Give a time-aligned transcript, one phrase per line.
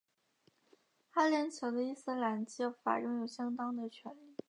[1.11, 4.35] 阿联酋的伊斯兰教法拥有相当的权力。